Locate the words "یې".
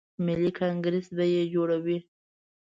1.33-1.43